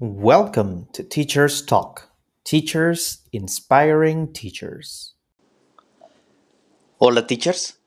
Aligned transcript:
Welcome 0.00 0.86
to 0.92 1.02
Teachers 1.02 1.66
Talk, 1.66 2.12
Teachers 2.44 3.24
Inspiring 3.32 4.32
Teachers. 4.32 5.16
Hola 6.98 7.26
teachers, 7.26 7.80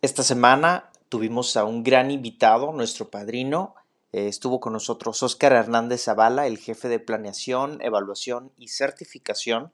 esta 0.00 0.22
semana 0.22 0.92
tuvimos 1.08 1.56
a 1.56 1.64
un 1.64 1.82
gran 1.82 2.12
invitado, 2.12 2.70
nuestro 2.70 3.10
padrino. 3.10 3.74
Eh, 4.12 4.28
estuvo 4.28 4.60
con 4.60 4.72
nosotros 4.72 5.20
Oscar 5.24 5.52
Hernández 5.52 6.04
Zavala, 6.04 6.46
el 6.46 6.58
jefe 6.58 6.88
de 6.88 7.00
planeación, 7.00 7.82
evaluación 7.82 8.52
y 8.56 8.68
certificación 8.68 9.72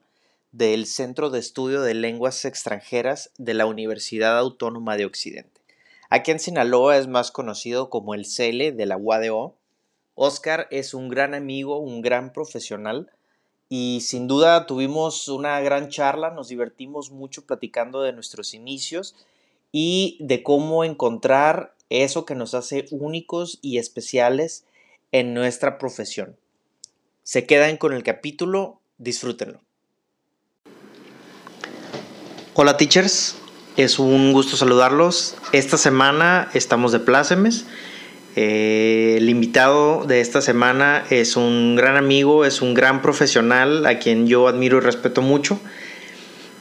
del 0.51 0.87
Centro 0.87 1.29
de 1.29 1.37
Estudio 1.37 1.83
de 1.83 1.93
Lenguas 1.93 2.45
Extranjeras 2.45 3.29
de 3.37 3.53
la 3.53 3.67
Universidad 3.67 4.39
Autónoma 4.39 4.97
de 4.97 5.05
Occidente. 5.05 5.61
Aquí 6.09 6.31
en 6.31 6.39
Sinaloa 6.39 6.97
es 6.97 7.07
más 7.07 7.29
conocido 7.29 7.91
como 7.91 8.15
el 8.15 8.25
CELE 8.25 8.71
de 8.71 8.87
la 8.87 8.97
UADO 8.97 9.53
Oscar 10.15 10.67
es 10.71 10.93
un 10.93 11.09
gran 11.09 11.33
amigo, 11.33 11.77
un 11.77 12.01
gran 12.01 12.31
profesional 12.31 13.11
y 13.67 13.99
sin 14.01 14.27
duda 14.27 14.65
tuvimos 14.65 15.27
una 15.27 15.59
gran 15.59 15.89
charla, 15.89 16.31
nos 16.31 16.47
divertimos 16.47 17.11
mucho 17.11 17.45
platicando 17.45 18.01
de 18.01 18.13
nuestros 18.13 18.53
inicios 18.53 19.15
y 19.71 20.17
de 20.21 20.41
cómo 20.41 20.85
encontrar 20.85 21.75
eso 21.89 22.25
que 22.25 22.35
nos 22.35 22.53
hace 22.53 22.85
únicos 22.91 23.59
y 23.61 23.77
especiales 23.77 24.65
en 25.11 25.33
nuestra 25.33 25.77
profesión. 25.77 26.37
Se 27.23 27.45
quedan 27.45 27.77
con 27.77 27.93
el 27.93 28.03
capítulo, 28.03 28.79
disfrútenlo. 28.97 29.59
Hola 32.53 32.77
teachers, 32.77 33.35
es 33.75 33.99
un 33.99 34.31
gusto 34.31 34.55
saludarlos. 34.55 35.35
Esta 35.51 35.77
semana 35.77 36.49
estamos 36.53 36.93
de 36.93 36.99
plácemes 36.99 37.65
eh, 38.35 39.15
el 39.17 39.29
invitado 39.29 40.03
de 40.05 40.19
esta 40.19 40.41
semana 40.41 41.05
es 41.09 41.37
un 41.37 41.75
gran 41.75 41.95
amigo, 41.95 42.43
es 42.43 42.61
un 42.61 42.73
gran 42.73 43.01
profesional 43.01 43.85
a 43.85 43.97
quien 43.97 44.27
yo 44.27 44.47
admiro 44.47 44.77
y 44.77 44.81
respeto 44.81 45.21
mucho. 45.21 45.59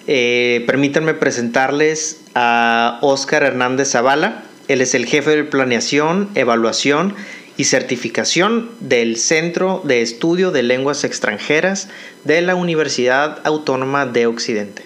Eh, 0.06 0.62
permítanme 0.66 1.14
presentarles 1.14 2.20
a 2.34 2.98
Oscar 3.02 3.42
Hernández 3.42 3.90
Zavala. 3.90 4.44
Él 4.68 4.82
es 4.82 4.94
el 4.94 5.06
jefe 5.06 5.34
de 5.34 5.44
planeación, 5.44 6.30
evaluación 6.36 7.14
y 7.56 7.64
certificación 7.64 8.70
del 8.80 9.16
Centro 9.16 9.82
de 9.84 10.02
Estudio 10.02 10.52
de 10.52 10.62
Lenguas 10.62 11.02
Extranjeras 11.02 11.88
de 12.24 12.40
la 12.40 12.54
Universidad 12.54 13.40
Autónoma 13.44 14.06
de 14.06 14.26
Occidente. 14.26 14.84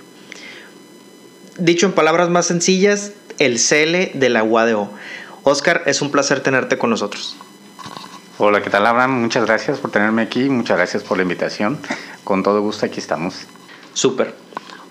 Dicho 1.58 1.86
en 1.86 1.92
palabras 1.92 2.30
más 2.30 2.47
sencillas, 2.47 3.12
el 3.39 3.58
CELE 3.58 4.12
de 4.14 4.28
la 4.28 4.42
UADO. 4.42 4.91
Oscar, 5.49 5.83
es 5.87 6.03
un 6.03 6.11
placer 6.11 6.41
tenerte 6.41 6.77
con 6.77 6.91
nosotros. 6.91 7.35
Hola, 8.37 8.63
¿qué 8.63 8.69
tal 8.69 8.87
Abraham? 8.87 9.23
Muchas 9.23 9.47
gracias 9.47 9.79
por 9.79 9.91
tenerme 9.91 10.21
aquí, 10.21 10.51
muchas 10.51 10.77
gracias 10.77 11.03
por 11.03 11.17
la 11.17 11.23
invitación. 11.23 11.79
Con 12.23 12.43
todo 12.43 12.61
gusto 12.61 12.85
aquí 12.85 13.01
estamos. 13.01 13.47
Súper. 13.95 14.35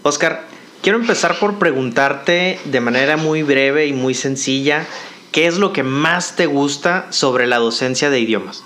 Oscar, 0.02 0.48
quiero 0.82 0.98
empezar 0.98 1.38
por 1.38 1.60
preguntarte 1.60 2.60
de 2.66 2.82
manera 2.82 3.18
muy 3.18 3.44
breve 3.44 3.86
y 3.86 3.94
muy 3.94 4.16
sencilla, 4.16 4.88
¿qué 5.32 5.46
es 5.46 5.60
lo 5.60 5.74
que 5.74 5.84
más 5.84 6.36
te 6.36 6.48
gusta 6.48 7.06
sobre 7.12 7.46
la 7.46 7.58
docencia 7.58 8.10
de 8.10 8.20
idiomas? 8.20 8.64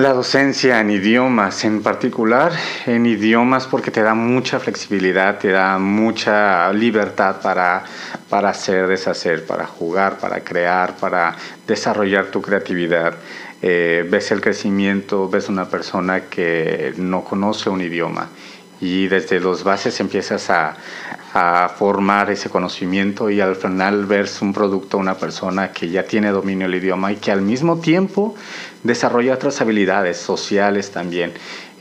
La 0.00 0.14
docencia 0.14 0.80
en 0.80 0.90
idiomas, 0.90 1.62
en 1.66 1.82
particular 1.82 2.52
en 2.86 3.04
idiomas 3.04 3.66
porque 3.66 3.90
te 3.90 4.00
da 4.00 4.14
mucha 4.14 4.58
flexibilidad, 4.58 5.38
te 5.38 5.48
da 5.48 5.78
mucha 5.78 6.72
libertad 6.72 7.42
para, 7.42 7.84
para 8.30 8.48
hacer, 8.48 8.86
deshacer, 8.86 9.44
para 9.44 9.66
jugar, 9.66 10.16
para 10.16 10.40
crear, 10.40 10.96
para 10.96 11.36
desarrollar 11.66 12.30
tu 12.30 12.40
creatividad. 12.40 13.12
Eh, 13.60 14.08
ves 14.10 14.30
el 14.30 14.40
crecimiento, 14.40 15.28
ves 15.28 15.50
una 15.50 15.68
persona 15.68 16.20
que 16.30 16.94
no 16.96 17.22
conoce 17.22 17.68
un 17.68 17.82
idioma 17.82 18.30
y 18.80 19.08
desde 19.08 19.40
los 19.40 19.62
bases 19.62 20.00
empiezas 20.00 20.50
a, 20.50 20.76
a, 21.34 21.68
formar 21.68 22.30
ese 22.30 22.48
conocimiento 22.48 23.30
y 23.30 23.40
al 23.40 23.56
final 23.56 24.06
ves 24.06 24.40
un 24.40 24.52
producto, 24.52 24.98
una 24.98 25.16
persona 25.16 25.72
que 25.72 25.88
ya 25.88 26.04
tiene 26.04 26.30
dominio 26.30 26.66
del 26.66 26.76
idioma 26.76 27.12
y 27.12 27.16
que 27.16 27.30
al 27.30 27.42
mismo 27.42 27.78
tiempo 27.80 28.34
desarrolla 28.82 29.34
otras 29.34 29.60
habilidades 29.60 30.16
sociales 30.16 30.90
también. 30.90 31.32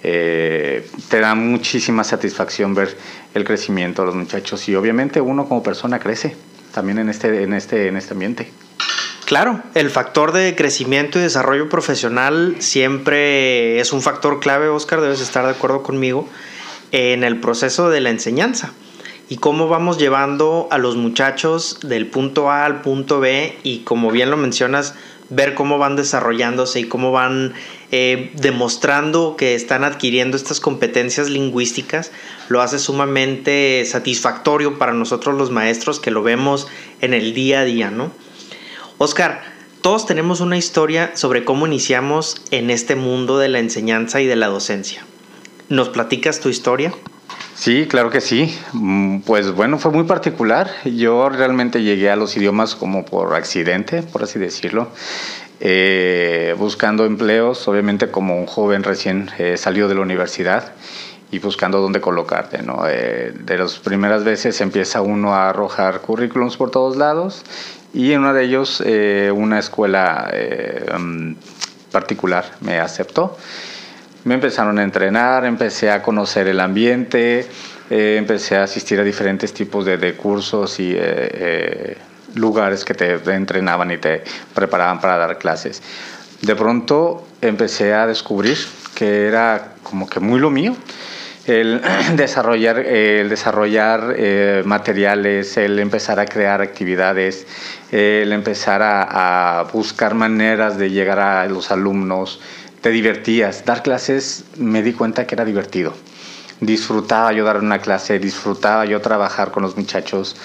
Eh, 0.02 0.88
te 1.10 1.20
da 1.20 1.36
muchísima 1.36 2.04
satisfacción 2.04 2.74
ver 2.74 2.96
el 3.34 3.44
crecimiento 3.44 4.02
de 4.02 4.08
los 4.08 4.16
muchachos 4.16 4.68
y 4.70 4.76
obviamente 4.76 5.20
uno 5.20 5.48
como 5.48 5.62
persona 5.62 6.00
crece 6.00 6.38
también 6.74 7.00
en 7.00 7.10
este, 7.10 7.44
en 7.44 7.54
este, 7.54 7.88
en 7.88 7.98
este 7.98 8.14
ambiente. 8.14 8.52
Claro, 9.26 9.62
el 9.76 9.90
factor 9.90 10.32
de 10.32 10.56
crecimiento 10.56 11.20
y 11.20 11.22
desarrollo 11.22 11.70
profesional 11.70 12.56
siempre 12.60 13.80
es 13.80 13.94
un 13.94 14.02
factor 14.02 14.40
clave, 14.40 14.70
Oscar, 14.70 15.02
debes 15.02 15.22
estar 15.22 15.46
de 15.46 15.52
acuerdo 15.52 15.84
conmigo, 15.84 16.28
en 16.92 17.24
el 17.24 17.40
proceso 17.40 17.90
de 17.90 18.02
la 18.02 18.10
enseñanza 18.10 18.74
y 19.30 19.38
cómo 19.38 19.68
vamos 19.68 20.00
llevando 20.00 20.68
a 20.72 20.80
los 20.80 20.96
muchachos 20.96 21.80
del 21.84 22.08
punto 22.08 22.50
A 22.50 22.66
al 22.66 22.82
punto 22.82 23.20
B 23.20 23.58
y 23.64 23.80
como 23.80 24.12
bien 24.12 24.32
lo 24.32 24.38
mencionas, 24.38 24.96
ver 25.30 25.54
cómo 25.54 25.78
van 25.78 25.96
desarrollándose 25.96 26.80
y 26.80 26.84
cómo 26.86 27.12
van 27.12 27.54
eh, 27.92 28.32
demostrando 28.36 29.36
que 29.38 29.54
están 29.54 29.84
adquiriendo 29.84 30.36
estas 30.36 30.60
competencias 30.60 31.30
lingüísticas, 31.30 32.12
lo 32.48 32.62
hace 32.62 32.80
sumamente 32.80 33.86
satisfactorio 33.86 34.80
para 34.80 34.94
nosotros 34.94 35.38
los 35.38 35.52
maestros 35.52 36.00
que 36.00 36.10
lo 36.10 36.24
vemos 36.24 36.68
en 37.02 37.14
el 37.14 37.36
día 37.36 37.62
a 37.62 37.66
día, 37.66 37.92
¿no? 37.92 38.12
Oscar, 38.98 39.44
todos 39.82 40.08
tenemos 40.08 40.42
una 40.42 40.58
historia 40.58 41.12
sobre 41.16 41.46
cómo 41.46 41.68
iniciamos 41.68 42.42
en 42.52 42.70
este 42.70 42.96
mundo 42.96 43.38
de 43.38 43.48
la 43.48 43.60
enseñanza 43.60 44.20
y 44.22 44.26
de 44.26 44.36
la 44.36 44.48
docencia. 44.48 45.06
¿Nos 45.70 45.90
platicas 45.90 46.40
tu 46.40 46.50
historia? 46.50 46.92
Sí, 47.54 47.86
claro 47.88 48.10
que 48.10 48.22
sí. 48.22 48.58
Mm, 48.74 49.20
pues 49.20 49.52
bueno, 49.52 49.78
fue 49.78 49.92
muy 49.92 50.06
particular. 50.06 50.72
Yo 50.84 51.30
realmente 51.30 51.84
llegué 51.84 52.10
a 52.10 52.16
los 52.16 52.36
idiomas 52.36 52.74
como 52.74 53.06
por 53.06 53.36
accidente, 53.36 54.02
por 54.02 54.24
así 54.24 54.40
decirlo. 54.40 54.88
Eh, 55.60 56.56
buscando 56.58 57.06
empleos, 57.06 57.68
obviamente 57.68 58.10
como 58.10 58.40
un 58.40 58.48
joven 58.48 58.82
recién 58.82 59.30
eh, 59.38 59.58
salió 59.58 59.88
de 59.88 59.94
la 59.94 60.02
universidad 60.02 60.74
y 61.30 61.38
buscando 61.38 61.80
dónde 61.80 62.02
colocarte. 62.02 62.64
¿no? 62.64 62.88
Eh, 62.88 63.32
de 63.40 63.58
las 63.60 63.78
primeras 63.78 64.24
veces 64.24 64.60
empieza 64.62 65.02
uno 65.02 65.36
a 65.36 65.50
arrojar 65.50 66.02
currículums 66.02 66.58
por 66.58 66.72
todos 66.72 66.98
lados 66.98 67.44
y 67.94 68.14
en 68.14 68.22
uno 68.22 68.34
de 68.34 68.44
ellos 68.44 68.82
una 69.36 69.60
escuela 69.60 70.32
mm, 70.98 71.34
particular 71.92 72.46
me 72.62 72.80
aceptó 72.80 73.38
me 74.26 74.36
empezaron 74.36 74.80
a 74.80 74.84
entrenar, 74.84 75.46
empecé 75.46 75.92
a 75.92 76.02
conocer 76.02 76.48
el 76.48 76.60
ambiente, 76.60 77.48
eh, 77.90 78.16
empecé 78.18 78.58
a 78.58 78.64
asistir 78.64 79.00
a 79.00 79.04
diferentes 79.04 79.54
tipos 79.54 79.86
de, 79.86 80.14
cursos 80.16 80.80
y 80.80 80.92
eh, 80.92 80.98
eh, 81.02 81.98
lugares 82.36 82.86
que 82.86 82.94
te 82.94 83.16
entrenaban 83.34 83.92
y 83.92 83.98
te 83.98 84.24
preparaban 84.54 85.00
para 85.00 85.18
dar 85.18 85.38
clases. 85.38 85.82
De 86.42 86.56
pronto 86.56 87.28
empecé 87.42 87.94
a 87.94 88.06
descubrir 88.08 88.58
que 88.94 89.28
era 89.28 89.74
como 89.84 90.08
que 90.08 90.20
muy 90.20 90.40
lo 90.40 90.50
mío 90.50 90.76
el 91.48 91.82
desarrollar, 92.16 92.80
el 92.80 93.30
desarrollar 93.30 94.16
materiales, 94.66 95.58
el 95.58 95.80
empezar 95.80 96.20
a 96.20 96.26
crear 96.26 96.62
actividades, 96.62 97.48
el 97.92 98.32
empezar 98.34 98.84
a, 98.84 99.62
a, 99.62 99.64
buscar 99.64 100.14
maneras 100.14 100.78
de 100.78 100.92
llegar 100.92 101.20
a 101.20 101.48
los 101.48 101.72
alumnos, 101.72 102.40
te 102.82 102.90
divertías. 102.90 103.66
Dar 103.66 103.84
clases 103.84 104.46
me 104.58 104.82
di 104.82 104.94
cuenta 104.94 105.28
que 105.28 105.36
era 105.36 105.46
divertido. 105.46 105.94
Disfrutaba 106.62 107.32
yo 107.32 107.46
dar 107.46 107.58
una 107.58 107.80
clase, 107.80 108.20
disfrutaba 108.20 108.86
yo 108.86 109.02
trabajar 109.02 109.52
con 109.52 109.64
los 109.64 109.78
muchachos. 109.78 110.36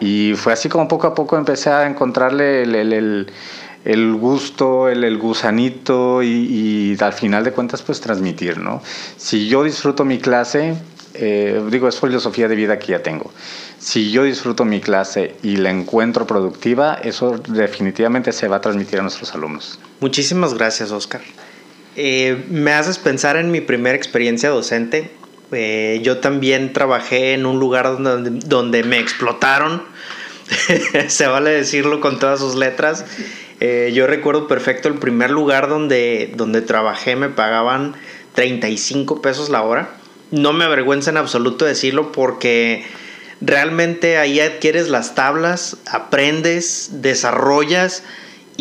Y 0.00 0.32
fue 0.34 0.52
así 0.52 0.68
como 0.68 0.88
poco 0.88 1.06
a 1.06 1.14
poco 1.14 1.36
empecé 1.36 1.70
a 1.70 1.86
encontrarle 1.86 2.62
el, 2.62 4.14
gusto, 4.14 4.88
el, 4.88 5.18
gusanito 5.18 6.22
y, 6.22 6.96
al 6.98 7.12
final 7.12 7.44
de 7.44 7.52
cuentas 7.52 7.82
pues 7.82 8.00
transmitir, 8.00 8.58
¿no? 8.58 8.82
Si 9.18 9.48
yo 9.48 9.62
disfruto 9.62 10.06
mi 10.06 10.18
clase, 10.18 10.74
eh, 11.12 11.62
digo, 11.70 11.88
es 11.88 12.00
filosofía 12.00 12.48
de 12.48 12.56
vida 12.56 12.78
que 12.78 12.92
ya 12.92 13.02
tengo. 13.02 13.30
Si 13.78 14.10
yo 14.10 14.24
disfruto 14.24 14.64
mi 14.64 14.80
clase 14.80 15.36
y 15.42 15.56
la 15.56 15.70
encuentro 15.70 16.26
productiva, 16.26 16.94
eso 17.02 17.38
definitivamente 17.48 18.32
se 18.32 18.48
va 18.48 18.56
a 18.56 18.60
transmitir 18.62 19.00
a 19.00 19.02
nuestros 19.02 19.34
alumnos. 19.34 19.78
Muchísimas 20.00 20.54
gracias, 20.54 20.90
Oscar. 20.92 21.20
Eh, 21.96 22.44
me 22.48 22.72
haces 22.72 22.98
pensar 22.98 23.36
en 23.36 23.50
mi 23.50 23.60
primera 23.60 23.96
experiencia 23.96 24.50
docente. 24.50 25.10
Eh, 25.52 26.00
yo 26.04 26.18
también 26.18 26.72
trabajé 26.72 27.32
en 27.32 27.46
un 27.46 27.58
lugar 27.58 27.98
donde, 27.98 28.30
donde 28.46 28.84
me 28.84 29.00
explotaron, 29.00 29.82
se 31.08 31.26
vale 31.26 31.50
decirlo 31.50 32.00
con 32.00 32.18
todas 32.18 32.38
sus 32.38 32.54
letras. 32.54 33.04
Eh, 33.58 33.90
yo 33.92 34.06
recuerdo 34.06 34.46
perfecto 34.46 34.88
el 34.88 34.94
primer 34.94 35.30
lugar 35.30 35.68
donde, 35.68 36.32
donde 36.36 36.62
trabajé 36.62 37.16
me 37.16 37.28
pagaban 37.28 37.94
35 38.34 39.20
pesos 39.20 39.50
la 39.50 39.62
hora. 39.62 39.90
No 40.30 40.52
me 40.52 40.64
avergüenza 40.64 41.10
en 41.10 41.16
absoluto 41.16 41.64
decirlo 41.64 42.12
porque 42.12 42.84
realmente 43.40 44.16
ahí 44.18 44.38
adquieres 44.38 44.88
las 44.88 45.16
tablas, 45.16 45.78
aprendes, 45.86 47.02
desarrollas 47.02 48.04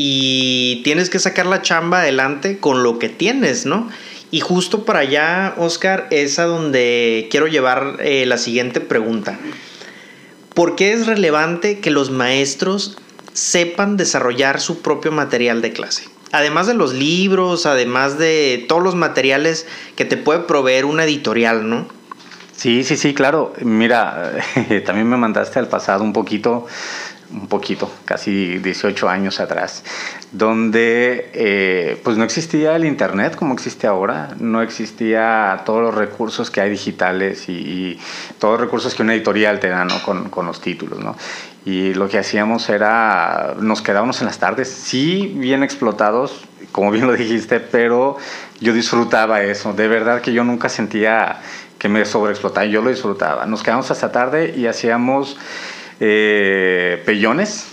y 0.02 0.80
tienes 0.86 1.10
que 1.10 1.20
sacar 1.20 1.46
la 1.46 1.62
chamba 1.62 2.00
adelante 2.00 2.58
con 2.60 2.84
lo 2.84 3.00
que 3.00 3.10
tienes, 3.10 3.66
¿no? 3.66 3.90
Y 4.32 4.40
justo 4.40 4.86
para 4.86 5.00
allá, 5.00 5.56
Oscar, 5.58 6.08
es 6.10 6.40
a 6.40 6.46
donde 6.46 7.28
quiero 7.30 7.48
llevar 7.48 7.98
eh, 8.00 8.26
la 8.26 8.38
siguiente 8.38 8.80
pregunta. 8.80 9.38
¿Por 10.54 10.78
qué 10.78 10.94
es 10.94 11.06
relevante 11.06 11.80
que 11.80 11.92
los 11.92 12.12
maestros 12.12 12.98
sepan 13.34 13.98
desarrollar 13.98 14.62
su 14.62 14.82
propio 14.82 15.12
material 15.12 15.62
de 15.62 15.74
clase? 15.74 16.06
Además 16.32 16.68
de 16.68 16.76
los 16.76 16.94
libros, 16.94 17.66
además 17.66 18.18
de 18.18 18.64
todos 18.70 18.82
los 18.82 18.96
materiales 18.96 19.68
que 19.98 20.06
te 20.06 20.16
puede 20.16 20.40
proveer 20.40 20.86
una 20.86 21.04
editorial, 21.04 21.70
¿no? 21.70 21.90
Sí, 22.56 22.86
sí, 22.86 22.96
sí, 22.96 23.14
claro. 23.14 23.54
Mira, 23.62 24.32
también 24.86 25.10
me 25.10 25.18
mandaste 25.18 25.60
al 25.60 25.68
pasado 25.68 26.06
un 26.06 26.14
poquito 26.14 26.68
un 27.32 27.48
poquito, 27.48 27.92
casi 28.06 28.58
18 28.58 29.08
años 29.08 29.40
atrás, 29.40 29.84
donde 30.32 31.30
eh, 31.34 32.02
pues 32.04 32.18
no 32.18 32.24
existía 32.24 32.76
el 32.76 32.86
Internet 32.86 33.36
como 33.36 33.54
existe 33.54 33.88
ahora, 33.88 34.36
no 34.40 34.62
existía 34.62 35.62
todos 35.66 35.82
los 35.82 35.96
recursos 35.96 36.50
que 36.50 36.62
hay 36.62 36.70
digitales 36.70 37.48
y, 37.48 38.00
todos 38.40 38.54
los 38.54 38.62
recursos 38.62 38.96
que 38.96 39.04
una 39.04 39.14
editorial 39.14 39.60
te 39.60 39.70
¿no? 39.70 40.02
con, 40.04 40.30
con, 40.30 40.46
los 40.46 40.62
títulos. 40.62 41.00
¿no? 41.00 41.16
Y 41.66 41.94
lo 41.94 42.08
que 42.08 42.18
hacíamos 42.18 42.70
era, 42.70 43.56
nos 43.60 43.82
quedábamos 43.82 44.22
en 44.22 44.28
las 44.28 44.40
tardes, 44.40 44.70
sí 44.70 45.34
bien 45.36 45.62
explotados, 45.62 46.46
como 46.72 46.92
bien 46.92 47.08
lo 47.08 47.14
dijiste, 47.14 47.60
pero 47.60 48.18
yo 48.60 48.74
disfrutaba 48.74 49.44
eso, 49.44 49.74
de 49.74 49.88
verdad 49.88 50.22
que 50.22 50.34
yo 50.34 50.44
nunca 50.44 50.70
sentía 50.70 51.42
que 51.78 51.90
me 51.90 52.06
sobreexplotaba, 52.06 52.66
yo 52.66 52.82
lo 52.82 52.90
disfrutaba. 52.90 53.46
Nos 53.46 53.64
quedábamos 53.64 53.90
hasta 53.90 54.12
tarde 54.12 54.54
y 54.56 54.68
hacíamos 54.68 55.38
eh, 56.00 57.02
pellones, 57.06 57.68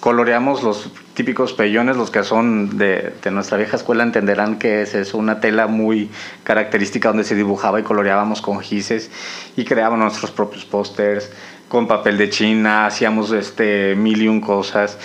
coloreamos 0.00 0.62
los 0.62 0.90
típicos 1.14 1.52
pellones, 1.52 1.96
los 1.96 2.10
que 2.10 2.22
son 2.22 2.78
de, 2.78 3.12
nuestra 3.30 3.56
vieja 3.58 3.76
escuela 3.76 4.04
entenderán 4.04 4.58
que 4.58 4.82
es 4.82 4.94
eso, 4.94 5.18
una 5.18 5.40
tela 5.40 5.66
muy 5.66 6.10
característica 6.44 7.08
donde 7.08 7.24
se 7.24 7.34
dibujaba 7.34 7.80
y 7.80 7.82
coloreábamos 7.82 8.40
con 8.40 8.60
gises 8.60 9.10
y 9.56 9.64
creábamos 9.64 10.04
nuestros 10.04 10.30
propios 10.30 10.64
pósters 10.64 11.30
con 11.68 11.86
papel 11.86 12.18
de 12.18 12.30
China, 12.30 12.86
hacíamos 12.86 13.32
este, 13.32 13.94
mil 13.94 14.22
y 14.22 14.28
un 14.28 14.40
cosas. 14.40 14.98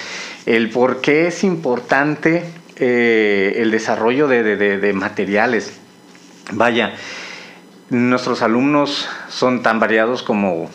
El 0.46 0.70
por 0.70 1.02
qué 1.02 1.28
es 1.28 1.44
importante 1.44 2.46
eh, 2.78 3.54
el 3.58 3.72
desarrollo 3.72 4.28
de, 4.28 4.56
de 4.56 4.94
materiales. 4.94 5.74
Vaya, 6.52 6.94
nuestros 7.90 8.42
alumnos 8.42 9.10
son 9.30 9.62
tan 9.62 9.80
variados 9.80 10.24
como 10.24 10.70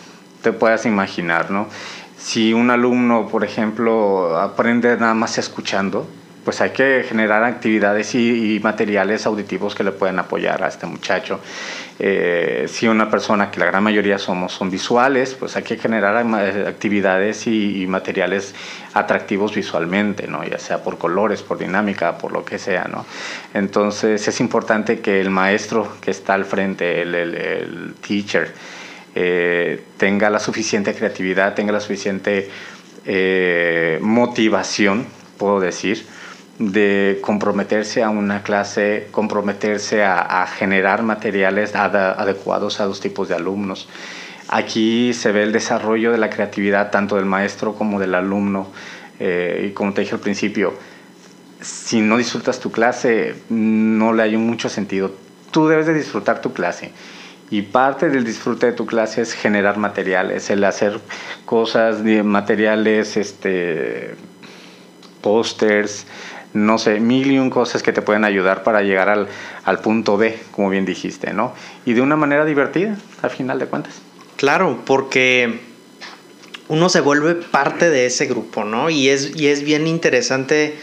te 0.48 0.52
puedas 0.54 0.86
imaginar, 0.86 1.50
¿no? 1.50 1.68
Si 2.16 2.54
un 2.54 2.70
alumno, 2.70 3.28
por 3.28 3.44
ejemplo, 3.44 4.38
aprende 4.38 4.96
nada 4.96 5.12
más 5.12 5.36
escuchando, 5.36 6.08
pues 6.42 6.62
hay 6.62 6.70
que 6.70 7.04
generar 7.06 7.44
actividades 7.44 8.14
y, 8.14 8.58
materiales 8.62 9.26
auditivos 9.26 9.74
que 9.74 9.84
le 9.84 9.92
puedan 9.92 10.18
apoyar 10.18 10.64
a 10.64 10.68
este 10.68 10.86
muchacho. 10.86 11.38
Eh, 11.98 12.64
si 12.66 12.88
una 12.88 13.10
persona, 13.10 13.50
que 13.50 13.60
la 13.60 13.66
gran 13.66 13.82
mayoría 13.82 14.16
somos, 14.16 14.52
son 14.54 14.70
visuales, 14.70 15.34
pues 15.34 15.54
hay 15.56 15.64
que 15.64 15.76
generar 15.76 16.16
actividades 16.16 17.46
y, 17.46 17.86
materiales 17.86 18.54
atractivos 18.94 19.54
visualmente, 19.54 20.26
¿no? 20.28 20.42
ya 20.44 20.58
sea 20.58 20.82
por 20.82 20.96
colores, 20.96 21.42
por 21.42 21.58
dinámica, 21.58 22.16
por 22.16 22.32
lo 22.32 22.42
que 22.42 22.58
sea. 22.58 22.84
¿no? 22.90 23.04
Entonces 23.52 24.26
es 24.26 24.40
importante 24.40 25.00
que 25.00 25.20
el 25.20 25.28
maestro 25.28 25.86
que 26.00 26.10
está 26.10 26.32
al 26.32 26.46
frente, 26.46 27.02
el, 27.02 27.14
el, 27.14 27.34
el 27.34 27.94
teacher, 27.96 28.54
eh, 29.20 29.82
tenga 29.96 30.30
la 30.30 30.38
suficiente 30.38 30.94
creatividad, 30.94 31.54
tenga 31.54 31.72
la 31.72 31.80
suficiente 31.80 32.48
eh, 33.04 33.98
motivación, 34.00 35.06
puedo 35.36 35.58
decir, 35.58 36.06
de 36.60 37.18
comprometerse 37.20 38.04
a 38.04 38.10
una 38.10 38.44
clase, 38.44 39.08
comprometerse 39.10 40.04
a, 40.04 40.46
generar 40.46 41.02
materiales 41.02 41.74
adecuados 41.74 42.78
a 42.78 42.84
dos 42.84 43.00
tipos 43.00 43.28
de 43.28 43.34
alumnos. 43.34 43.88
Aquí 44.46 45.12
se 45.14 45.32
ve 45.32 45.42
el 45.42 45.50
desarrollo 45.50 46.12
de 46.12 46.18
la 46.18 46.30
creatividad 46.30 46.92
tanto 46.92 47.16
del 47.16 47.24
maestro 47.24 47.74
como 47.74 47.98
del 47.98 48.14
alumno. 48.14 48.68
Eh, 49.18 49.66
y 49.68 49.72
como 49.72 49.94
te 49.94 50.02
dije 50.02 50.14
al 50.14 50.20
principio, 50.20 50.74
si 51.60 52.02
no 52.02 52.18
disfrutas 52.18 52.60
tu 52.60 52.70
clase, 52.70 53.34
no 53.48 54.12
le 54.12 54.22
hay 54.22 54.36
mucho 54.36 54.68
sentido. 54.68 55.10
Tú 55.50 55.66
debes 55.66 55.86
de 55.86 55.94
disfrutar 55.94 56.40
tu 56.40 56.52
clase 56.52 56.92
y 57.50 57.62
parte 57.62 58.10
del 58.10 58.24
disfrute 58.24 58.66
de 58.66 58.72
tu 58.72 58.86
clase 58.86 59.22
es 59.22 59.32
generar 59.32 59.78
materiales, 59.78 60.50
el 60.50 60.64
hacer 60.64 61.00
cosas, 61.44 62.02
materiales, 62.02 63.16
este, 63.16 64.14
pósters, 65.22 66.06
no 66.52 66.78
sé, 66.78 67.00
mil 67.00 67.30
y 67.30 67.38
un 67.38 67.50
cosas 67.50 67.82
que 67.82 67.92
te 67.92 68.02
pueden 68.02 68.24
ayudar 68.24 68.62
para 68.62 68.82
llegar 68.82 69.08
al, 69.08 69.28
al, 69.64 69.78
punto 69.80 70.16
B, 70.16 70.38
como 70.50 70.70
bien 70.70 70.84
dijiste, 70.84 71.32
¿no? 71.32 71.54
Y 71.84 71.92
de 71.94 72.00
una 72.00 72.16
manera 72.16 72.44
divertida, 72.44 72.96
al 73.22 73.30
final 73.30 73.58
de 73.58 73.66
cuentas. 73.66 73.94
Claro, 74.36 74.78
porque 74.84 75.60
uno 76.68 76.88
se 76.88 77.00
vuelve 77.00 77.34
parte 77.34 77.90
de 77.90 78.06
ese 78.06 78.26
grupo, 78.26 78.64
¿no? 78.64 78.90
Y 78.90 79.08
es, 79.08 79.36
y 79.36 79.48
es 79.48 79.62
bien 79.62 79.86
interesante 79.86 80.76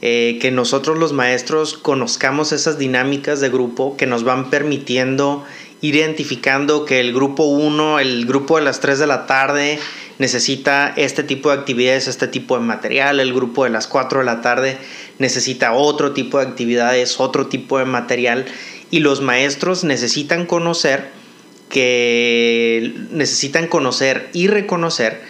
eh, 0.00 0.38
que 0.40 0.50
nosotros 0.50 0.98
los 0.98 1.12
maestros 1.12 1.74
conozcamos 1.74 2.52
esas 2.52 2.78
dinámicas 2.78 3.40
de 3.40 3.50
grupo 3.50 3.96
que 3.96 4.06
nos 4.06 4.24
van 4.24 4.50
permitiendo 4.50 5.44
identificando 5.82 6.86
que 6.86 7.00
el 7.00 7.12
grupo 7.12 7.44
1, 7.44 7.98
el 7.98 8.24
grupo 8.24 8.56
de 8.56 8.64
las 8.64 8.80
3 8.80 8.98
de 8.98 9.06
la 9.06 9.26
tarde, 9.26 9.78
necesita 10.18 10.94
este 10.96 11.24
tipo 11.24 11.50
de 11.50 11.56
actividades, 11.58 12.08
este 12.08 12.28
tipo 12.28 12.56
de 12.56 12.64
material, 12.64 13.20
el 13.20 13.34
grupo 13.34 13.64
de 13.64 13.70
las 13.70 13.88
4 13.88 14.20
de 14.20 14.24
la 14.24 14.40
tarde 14.40 14.78
necesita 15.18 15.72
otro 15.72 16.12
tipo 16.12 16.38
de 16.38 16.46
actividades, 16.46 17.18
otro 17.18 17.48
tipo 17.48 17.78
de 17.78 17.84
material 17.84 18.46
y 18.90 19.00
los 19.00 19.20
maestros 19.20 19.84
necesitan 19.84 20.46
conocer 20.46 21.10
que 21.68 22.94
necesitan 23.10 23.66
conocer 23.66 24.28
y 24.32 24.46
reconocer 24.46 25.22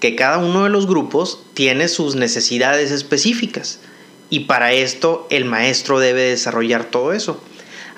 que 0.00 0.14
cada 0.14 0.38
uno 0.38 0.64
de 0.64 0.70
los 0.70 0.86
grupos 0.86 1.42
tiene 1.54 1.88
sus 1.88 2.14
necesidades 2.14 2.92
específicas 2.92 3.80
y 4.30 4.40
para 4.40 4.72
esto 4.72 5.26
el 5.28 5.44
maestro 5.44 5.98
debe 5.98 6.22
desarrollar 6.22 6.84
todo 6.84 7.12
eso. 7.12 7.42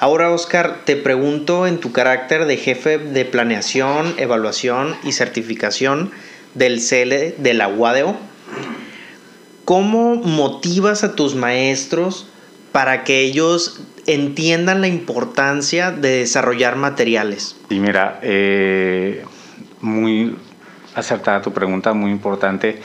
Ahora, 0.01 0.31
Oscar, 0.31 0.79
te 0.87 0.97
pregunto 0.97 1.67
en 1.67 1.79
tu 1.79 1.93
carácter 1.93 2.47
de 2.47 2.57
jefe 2.57 2.97
de 2.97 3.27
planeación, 3.27 4.15
evaluación 4.17 4.97
y 5.05 5.13
certificación 5.13 6.11
del 6.55 6.81
CL 6.81 7.43
de 7.43 7.53
la 7.53 7.69
UADEO, 7.69 8.17
¿cómo 9.67 10.15
motivas 10.15 11.05
a 11.05 11.15
tus 11.15 11.35
maestros 11.35 12.31
para 12.73 13.05
que 13.05 13.21
ellos 13.21 13.83
entiendan 14.07 14.81
la 14.81 14.89
importancia 14.89 15.91
de 15.91 16.21
desarrollar 16.21 16.77
materiales? 16.77 17.57
Y 17.69 17.79
mira, 17.79 18.21
eh, 18.23 19.23
muy 19.83 20.35
acertada 20.95 21.43
tu 21.43 21.53
pregunta, 21.53 21.93
muy 21.93 22.11
importante. 22.11 22.81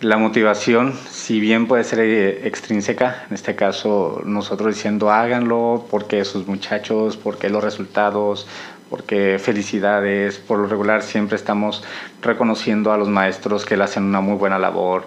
La 0.00 0.16
motivación, 0.16 0.94
si 1.10 1.40
bien 1.40 1.66
puede 1.66 1.84
ser 1.84 2.00
eh, 2.00 2.48
extrínseca, 2.48 3.26
en 3.28 3.34
este 3.34 3.54
caso 3.54 4.22
nosotros 4.24 4.74
diciendo 4.74 5.10
háganlo 5.10 5.86
porque 5.90 6.24
sus 6.24 6.46
muchachos, 6.46 7.18
porque 7.18 7.50
los 7.50 7.62
resultados, 7.62 8.46
porque 8.88 9.38
felicidades, 9.38 10.38
por 10.38 10.58
lo 10.58 10.68
regular 10.68 11.02
siempre 11.02 11.36
estamos 11.36 11.84
reconociendo 12.22 12.94
a 12.94 12.96
los 12.96 13.10
maestros 13.10 13.66
que 13.66 13.76
le 13.76 13.84
hacen 13.84 14.04
una 14.04 14.22
muy 14.22 14.36
buena 14.36 14.58
labor, 14.58 15.04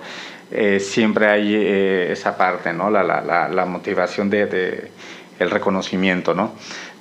eh, 0.51 0.79
siempre 0.79 1.27
hay 1.27 1.55
eh, 1.55 2.11
esa 2.11 2.37
parte, 2.37 2.71
¿no? 2.71 2.91
La, 2.91 3.01
la, 3.01 3.49
la 3.49 3.65
motivación 3.65 4.29
de, 4.29 4.45
de, 4.45 4.91
el 5.39 5.49
reconocimiento, 5.49 6.35
¿no? 6.35 6.53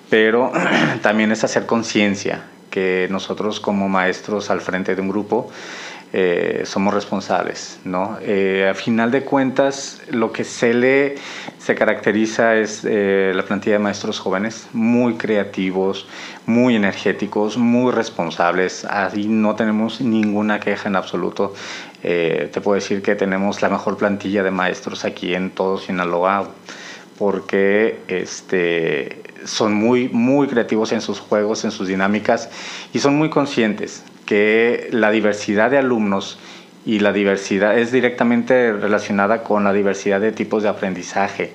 Pero 0.09 0.51
también 1.03 1.31
es 1.31 1.45
hacer 1.45 1.67
conciencia 1.67 2.45
que 2.71 3.07
nosotros 3.11 3.61
como 3.61 3.91
maestros 3.91 4.49
al 4.49 4.63
frente 4.63 4.95
de 4.95 5.03
un 5.03 5.11
grupo 5.11 5.51
eh, 6.15 6.65
somos 6.67 6.93
responsables. 6.93 7.81
¿no? 7.85 8.19
Eh, 8.21 8.69
a 8.71 8.75
final 8.75 9.11
de 9.11 9.23
cuentas, 9.23 10.03
lo 10.11 10.31
que 10.31 10.45
se 10.45 10.75
le 10.75 11.15
se 11.59 11.75
caracteriza 11.75 12.57
es 12.57 12.85
eh, 12.85 13.33
la 13.35 13.45
plantilla 13.45 13.77
de 13.77 13.79
maestros 13.79 14.19
jóvenes, 14.19 14.69
muy 14.73 15.15
creativos, 15.15 16.07
muy 16.45 16.77
energéticos, 16.77 17.57
muy 17.57 17.93
responsables. 17.93 18.85
Ahí 18.85 19.27
no 19.27 19.55
tenemos 19.55 20.01
ninguna 20.01 20.61
queja 20.61 20.89
en 20.89 20.97
absoluto. 20.97 21.55
te 22.03 22.61
puedo 22.61 22.75
decir 22.75 23.01
que 23.01 23.15
tenemos 23.15 23.63
la 23.63 23.69
mejor 23.69 23.97
plantilla 23.97 24.43
de 24.43 24.51
maestros 24.51 25.05
aquí 25.05 25.35
en 25.35 25.51
todo 25.51 25.79
Sinaloa 25.79 26.51
porque 27.17 28.01
este, 28.09 29.23
son 29.45 29.75
muy, 29.75 30.09
muy 30.09 30.49
creativos 30.49 30.91
en 30.91 31.01
sus 31.01 31.21
juegos, 31.21 31.65
en 31.65 31.71
sus 31.71 31.87
dinámicas 31.87 32.51
y 32.93 32.99
son 32.99 33.17
muy 33.17 33.31
conscientes 33.31 34.03
que 34.33 34.89
la 34.93 35.11
diversidad 35.11 35.71
de 35.71 35.77
alumnos 35.77 36.39
y 36.87 37.01
la 37.01 37.13
diversidad 37.13 37.79
es 37.79 37.93
directamente 37.93 38.73
relacionada 38.73 39.43
con 39.43 39.63
la 39.63 39.75
diversidad 39.75 40.23
de 40.23 40.33
tipos 40.33 40.63
de 40.63 40.71
aprendizaje. 40.71 41.53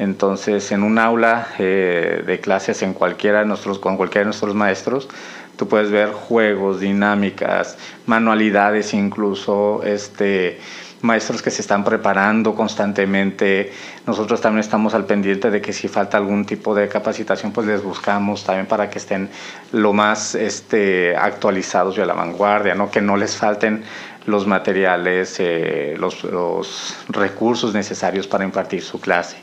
Entonces, 0.00 0.72
en 0.72 0.82
un 0.82 0.98
aula 0.98 1.46
eh, 1.60 2.24
de 2.26 2.40
clases 2.40 2.82
en 2.82 2.92
cualquiera 2.92 3.44
de 3.44 3.54
con 3.78 3.96
cualquiera 3.96 4.22
de 4.22 4.24
nuestros 4.24 4.56
maestros, 4.56 5.08
tú 5.56 5.68
puedes 5.68 5.92
ver 5.92 6.10
juegos, 6.10 6.80
dinámicas, 6.80 7.78
manualidades 8.06 8.94
incluso, 8.94 9.84
este, 9.84 10.58
maestros 11.02 11.42
que 11.42 11.50
se 11.50 11.62
están 11.62 11.84
preparando 11.84 12.54
constantemente. 12.54 13.72
Nosotros 14.06 14.40
también 14.40 14.60
estamos 14.60 14.94
al 14.94 15.04
pendiente 15.04 15.50
de 15.50 15.60
que 15.60 15.72
si 15.72 15.88
falta 15.88 16.16
algún 16.16 16.44
tipo 16.44 16.74
de 16.74 16.88
capacitación, 16.88 17.52
pues 17.52 17.66
les 17.66 17.82
buscamos 17.82 18.44
también 18.44 18.66
para 18.66 18.90
que 18.90 18.98
estén 18.98 19.28
lo 19.72 19.92
más 19.92 20.34
este, 20.34 21.16
actualizados 21.16 21.96
y 21.98 22.00
a 22.00 22.06
la 22.06 22.14
vanguardia, 22.14 22.74
¿no? 22.74 22.90
que 22.90 23.00
no 23.00 23.16
les 23.16 23.36
falten 23.36 23.84
los 24.26 24.46
materiales, 24.46 25.36
eh, 25.38 25.96
los, 25.98 26.96
recursos 27.08 27.74
necesarios 27.74 28.26
para 28.26 28.44
impartir 28.44 28.82
su 28.82 29.00
clase. 29.00 29.36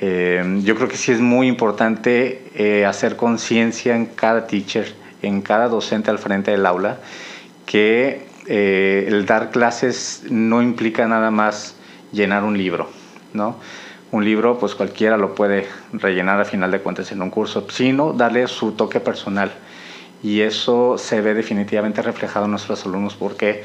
Eh, 0.00 0.60
yo 0.64 0.74
creo 0.74 0.88
que 0.88 0.96
sí 0.96 1.12
es 1.12 1.20
muy 1.20 1.46
importante 1.46 2.50
eh, 2.54 2.84
hacer 2.84 3.16
conciencia 3.16 3.94
en 3.94 4.06
cada 4.06 4.46
teacher, 4.46 4.94
en 5.22 5.42
cada 5.42 5.68
docente 5.68 6.10
al 6.10 6.18
frente 6.18 6.50
del 6.50 6.66
aula, 6.66 6.98
que 7.66 8.33
eh, 8.46 9.04
el 9.08 9.26
dar 9.26 9.50
clases 9.50 10.24
no 10.30 10.62
implica 10.62 11.06
nada 11.08 11.30
más 11.30 11.76
llenar 12.12 12.44
un 12.44 12.56
libro, 12.56 12.88
¿no? 13.32 13.56
Un 14.12 14.24
libro, 14.24 14.58
pues 14.58 14.74
cualquiera 14.74 15.16
lo 15.16 15.34
puede 15.34 15.66
rellenar 15.92 16.40
a 16.40 16.44
final 16.44 16.70
de 16.70 16.80
cuentas 16.80 17.10
en 17.12 17.22
un 17.22 17.30
curso, 17.30 17.66
sino 17.70 18.12
darle 18.12 18.46
su 18.46 18.72
toque 18.72 19.00
personal. 19.00 19.52
Y 20.22 20.40
eso 20.40 20.96
se 20.98 21.20
ve 21.20 21.34
definitivamente 21.34 22.00
reflejado 22.00 22.44
en 22.44 22.52
nuestros 22.52 22.86
alumnos 22.86 23.14
porque 23.14 23.64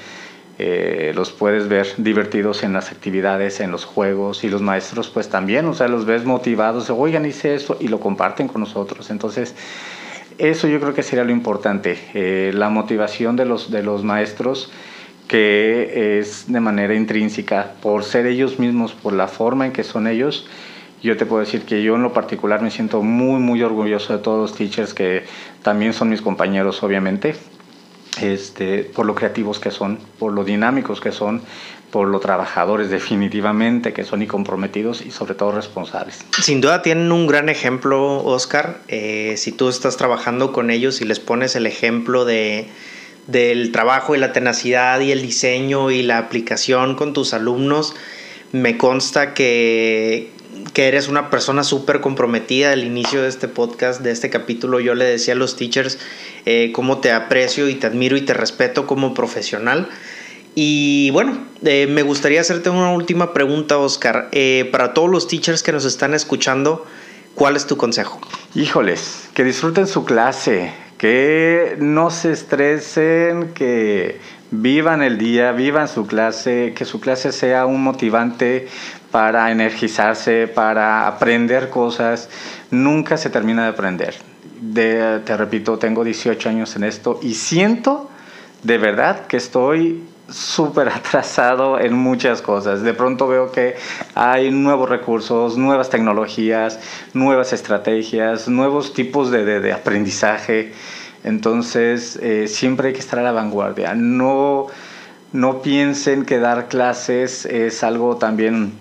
eh, 0.57 1.13
los 1.15 1.31
puedes 1.31 1.69
ver 1.69 1.88
divertidos 1.98 2.63
en 2.63 2.74
las 2.74 2.91
actividades, 2.91 3.62
en 3.62 3.71
los 3.71 3.86
juegos 3.86 4.43
y 4.43 4.50
los 4.50 4.62
maestros 4.62 5.09
pues 5.09 5.29
también, 5.29 5.65
o 5.67 5.74
sea, 5.74 5.88
los 5.88 6.05
ves 6.05 6.25
motivados, 6.25 6.89
oigan, 6.89 7.25
hice 7.25 7.55
eso 7.55 7.77
y 7.79 7.88
lo 7.88 8.01
comparten 8.01 8.50
con 8.50 8.59
nosotros. 8.59 9.09
Entonces, 9.09 9.55
eso 10.39 10.67
yo 10.67 10.79
creo 10.79 10.93
que 10.93 11.03
sería 11.03 11.24
lo 11.24 11.31
importante, 11.31 11.98
eh, 12.13 12.51
la 12.53 12.69
motivación 12.69 13.36
de 13.36 13.46
los, 13.46 13.69
de 13.69 13.84
los 13.84 14.03
maestros 14.03 14.72
que 15.27 16.17
es 16.19 16.51
de 16.51 16.60
manera 16.60 16.96
intrínseca, 16.96 17.74
por 17.84 18.03
ser 18.03 18.25
ellos 18.25 18.58
mismos, 18.58 18.93
por 18.93 19.13
la 19.13 19.27
forma 19.27 19.67
en 19.67 19.72
que 19.72 19.84
son 19.84 20.08
ellos. 20.08 20.48
Yo 21.03 21.17
te 21.17 21.27
puedo 21.27 21.41
decir 21.41 21.62
que 21.62 21.84
yo 21.84 21.96
en 21.96 22.01
lo 22.01 22.13
particular 22.13 22.63
me 22.63 22.72
siento 22.72 23.03
muy, 23.03 23.39
muy 23.39 23.62
orgulloso 23.62 24.17
de 24.17 24.24
todos 24.24 24.50
los 24.50 24.58
teachers 24.58 24.96
que 24.96 25.25
también 25.62 25.93
son 25.93 26.10
mis 26.10 26.24
compañeros, 26.24 26.81
obviamente, 26.81 27.36
este, 28.21 28.83
por 28.83 29.05
lo 29.05 29.15
creativos 29.15 29.59
que 29.59 29.71
son, 29.71 29.99
por 30.17 30.33
lo 30.33 30.43
dinámicos 30.43 31.01
que 31.01 31.11
son, 31.11 31.41
por 31.91 32.07
lo 32.07 32.19
trabajadores 32.19 32.89
definitivamente 32.91 33.93
que 33.93 34.03
son 34.03 34.21
y 34.21 34.27
comprometidos 34.27 35.01
y 35.05 35.11
sobre 35.11 35.35
todo 35.35 35.51
responsables. 35.51 36.19
Sin 36.41 36.61
duda 36.61 36.81
tienen 36.81 37.11
un 37.11 37.27
gran 37.27 37.49
ejemplo, 37.49 38.23
Oscar. 38.23 38.79
Eh, 38.88 39.35
si 39.38 39.51
tú 39.51 39.69
estás 39.69 39.97
trabajando 39.97 40.51
con 40.51 40.69
ellos 40.69 41.01
y 41.01 41.05
les 41.05 41.19
pones 41.19 41.55
el 41.55 41.65
ejemplo 41.65 42.25
de, 42.25 42.67
del 43.27 43.71
trabajo 43.71 44.15
y 44.15 44.19
la 44.19 44.33
tenacidad 44.33 44.99
y 45.01 45.11
el 45.11 45.21
diseño 45.21 45.91
y 45.91 46.01
la 46.01 46.17
aplicación 46.17 46.95
con 46.95 47.13
tus 47.13 47.33
alumnos, 47.33 47.95
me 48.51 48.77
consta 48.77 49.33
que, 49.33 50.31
que 50.73 50.88
eres 50.88 51.07
una 51.07 51.29
persona 51.29 51.63
súper 51.63 52.01
comprometida. 52.01 52.71
Al 52.71 52.83
inicio 52.83 53.21
de 53.21 53.29
este 53.29 53.47
podcast, 53.47 54.01
de 54.01 54.11
este 54.11 54.29
capítulo, 54.29 54.79
yo 54.79 54.95
le 54.95 55.05
decía 55.05 55.33
a 55.33 55.38
los 55.38 55.55
teachers 55.55 55.99
eh, 56.45 56.71
cómo 56.73 56.99
te 56.99 57.11
aprecio 57.11 57.69
y 57.69 57.75
te 57.75 57.88
admiro 57.88 58.17
y 58.17 58.21
te 58.21 58.33
respeto 58.33 58.88
como 58.88 59.13
profesional. 59.13 59.89
Y 60.55 61.11
bueno, 61.11 61.38
eh, 61.63 61.88
me 61.88 62.01
gustaría 62.01 62.41
hacerte 62.41 62.69
una 62.69 62.91
última 62.91 63.33
pregunta, 63.33 63.77
Oscar. 63.77 64.29
Eh, 64.31 64.67
para 64.71 64.93
todos 64.93 65.09
los 65.09 65.27
teachers 65.27 65.63
que 65.63 65.71
nos 65.71 65.85
están 65.85 66.13
escuchando, 66.13 66.85
¿cuál 67.35 67.55
es 67.55 67.67
tu 67.67 67.77
consejo? 67.77 68.19
Híjoles, 68.55 69.29
que 69.33 69.43
disfruten 69.43 69.88
su 69.88 70.05
clase, 70.05 70.73
que 70.97 71.77
no 71.79 72.09
se 72.09 72.31
estresen, 72.31 73.53
que 73.53 74.19
vivan 74.51 75.03
el 75.03 75.17
día, 75.17 75.51
vivan 75.51 75.88
su 75.88 76.07
clase, 76.07 76.73
que 76.75 76.85
su 76.85 76.99
clase 76.99 77.31
sea 77.31 77.65
un 77.65 77.83
motivante 77.83 78.67
para 79.11 79.51
energizarse, 79.51 80.47
para 80.47 81.07
aprender 81.07 81.69
cosas. 81.69 82.29
Nunca 82.71 83.17
se 83.17 83.29
termina 83.29 83.63
de 83.63 83.69
aprender. 83.69 84.15
te 84.73 85.37
repito, 85.37 85.77
tengo 85.77 86.03
18 86.03 86.49
años 86.49 86.75
en 86.75 86.83
esto 86.83 87.19
y 87.21 87.33
siento 87.33 88.09
de 88.63 88.77
verdad 88.77 89.25
que 89.27 89.37
estoy 89.37 90.03
súper 90.29 90.89
atrasado 90.95 91.79
en 91.79 91.93
muchas 91.93 92.41
cosas. 92.41 92.81
De 92.81 92.93
pronto 92.93 93.27
veo 93.27 93.51
que 93.51 93.75
hay 94.15 94.51
nuevos 94.51 94.89
recursos, 94.89 95.57
nuevas 95.57 95.89
tecnologías, 95.89 96.79
nuevas 97.13 97.53
estrategias, 97.53 98.47
nuevos 98.47 98.93
tipos 98.93 99.31
de, 99.31 99.73
aprendizaje. 99.73 100.73
Entonces, 101.23 102.17
eh, 102.21 102.47
siempre 102.47 102.89
hay 102.89 102.93
que 102.93 102.99
estar 102.99 103.19
a 103.19 103.23
la 103.23 103.31
vanguardia. 103.31 103.93
No, 103.95 104.67
no 105.33 105.61
piensen 105.61 106.25
que 106.25 106.39
dar 106.39 106.67
clases 106.67 107.45
es 107.45 107.83
algo 107.83 108.17
también 108.17 108.73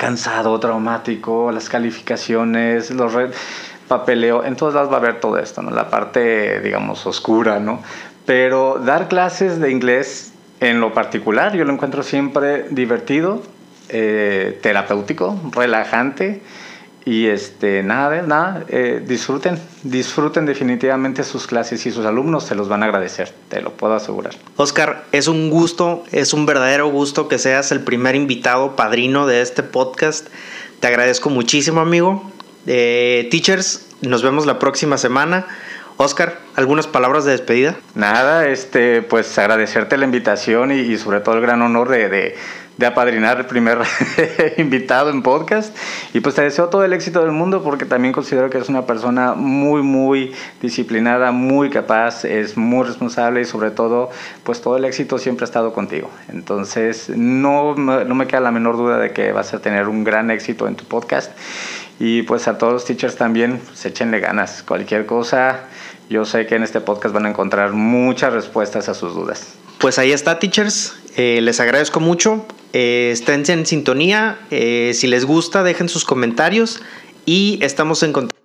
cansado, 0.00 0.58
traumático, 0.58 1.52
las 1.52 1.68
calificaciones, 1.68 2.90
los 2.90 3.12
papeleo, 3.86 4.42
en 4.44 4.56
todas 4.56 4.74
las 4.74 4.88
va 4.88 4.94
a 4.94 4.96
haber 4.96 5.20
todo 5.20 5.36
esto, 5.36 5.60
¿no? 5.60 5.70
La 5.70 5.90
parte, 5.90 6.60
digamos, 6.60 7.04
oscura, 7.04 7.60
¿no? 7.60 7.82
Pero 8.24 8.78
dar 8.82 9.08
clases 9.08 9.60
de 9.60 9.70
inglés 9.70 10.32
en 10.60 10.80
lo 10.80 10.94
particular, 10.94 11.54
yo 11.54 11.66
lo 11.66 11.74
encuentro 11.74 12.02
siempre 12.02 12.64
divertido, 12.70 13.42
eh, 13.90 14.58
terapéutico, 14.62 15.38
relajante 15.52 16.40
y 17.10 17.26
este, 17.26 17.82
nada, 17.82 18.22
nada, 18.22 18.64
eh, 18.68 19.02
disfruten, 19.04 19.58
disfruten 19.82 20.46
definitivamente 20.46 21.24
sus 21.24 21.48
clases 21.48 21.84
y 21.84 21.90
sus 21.90 22.06
alumnos 22.06 22.44
se 22.44 22.54
los 22.54 22.68
van 22.68 22.84
a 22.84 22.86
agradecer, 22.86 23.32
te 23.48 23.60
lo 23.60 23.72
puedo 23.72 23.94
asegurar. 23.94 24.36
Oscar, 24.54 25.02
es 25.10 25.26
un 25.26 25.50
gusto, 25.50 26.04
es 26.12 26.32
un 26.32 26.46
verdadero 26.46 26.88
gusto 26.88 27.26
que 27.26 27.40
seas 27.40 27.72
el 27.72 27.80
primer 27.80 28.14
invitado 28.14 28.76
padrino 28.76 29.26
de 29.26 29.42
este 29.42 29.64
podcast. 29.64 30.28
Te 30.78 30.86
agradezco 30.86 31.30
muchísimo, 31.30 31.80
amigo. 31.80 32.30
Eh, 32.68 33.26
teachers, 33.32 33.88
nos 34.02 34.22
vemos 34.22 34.46
la 34.46 34.60
próxima 34.60 34.96
semana. 34.96 35.48
Oscar, 36.02 36.38
¿algunas 36.54 36.86
palabras 36.86 37.24
de 37.24 37.32
despedida? 37.32 37.76
Nada, 37.96 38.48
este, 38.48 39.02
pues 39.02 39.36
agradecerte 39.36 39.98
la 39.98 40.04
invitación 40.04 40.70
y, 40.70 40.96
sobre 40.96 41.20
todo 41.20 41.34
el 41.34 41.40
gran 41.40 41.60
honor 41.60 41.90
de, 42.80 42.86
apadrinar 42.86 43.38
el 43.38 43.46
primer 43.46 43.78
invitado 44.56 45.10
en 45.10 45.22
podcast. 45.22 45.76
Y 46.12 46.20
pues 46.20 46.34
te 46.34 46.42
deseo 46.42 46.68
todo 46.68 46.84
el 46.84 46.92
éxito 46.92 47.20
del 47.20 47.32
mundo 47.32 47.62
porque 47.62 47.84
también 47.84 48.12
considero 48.12 48.50
que 48.50 48.56
eres 48.56 48.68
una 48.68 48.86
persona 48.86 49.34
muy, 49.34 49.82
muy 49.82 50.32
disciplinada, 50.60 51.30
muy 51.30 51.70
capaz, 51.70 52.24
es 52.24 52.56
muy 52.56 52.84
responsable 52.84 53.42
y 53.42 53.44
sobre 53.44 53.70
todo, 53.70 54.10
pues 54.42 54.60
todo 54.60 54.76
el 54.76 54.84
éxito 54.84 55.18
siempre 55.18 55.44
ha 55.44 55.46
estado 55.46 55.72
contigo. 55.72 56.10
Entonces, 56.28 57.10
no, 57.10 57.74
no 57.76 58.14
me 58.14 58.26
queda 58.26 58.40
la 58.40 58.50
menor 58.50 58.76
duda 58.76 58.98
de 58.98 59.12
que 59.12 59.32
vas 59.32 59.54
a 59.54 59.60
tener 59.60 59.88
un 59.88 60.02
gran 60.02 60.30
éxito 60.30 60.66
en 60.66 60.76
tu 60.76 60.84
podcast. 60.84 61.32
Y 61.98 62.22
pues 62.22 62.48
a 62.48 62.56
todos 62.56 62.72
los 62.72 62.84
teachers 62.86 63.16
también, 63.16 63.60
pues 63.64 63.84
échenle 63.84 64.20
ganas. 64.20 64.62
Cualquier 64.62 65.04
cosa, 65.04 65.64
yo 66.08 66.24
sé 66.24 66.46
que 66.46 66.56
en 66.56 66.62
este 66.62 66.80
podcast 66.80 67.14
van 67.14 67.26
a 67.26 67.28
encontrar 67.28 67.72
muchas 67.72 68.32
respuestas 68.32 68.88
a 68.88 68.94
sus 68.94 69.14
dudas. 69.14 69.54
Pues 69.80 69.98
ahí 69.98 70.12
está, 70.12 70.38
teachers. 70.38 70.94
Eh, 71.16 71.40
les 71.40 71.58
agradezco 71.58 72.00
mucho. 72.00 72.44
Eh, 72.74 73.10
estén 73.14 73.44
en 73.48 73.64
sintonía. 73.64 74.38
Eh, 74.50 74.92
si 74.94 75.06
les 75.06 75.24
gusta, 75.24 75.62
dejen 75.62 75.88
sus 75.88 76.04
comentarios 76.04 76.82
y 77.24 77.58
estamos 77.62 78.02
en 78.02 78.12
contacto. 78.12 78.39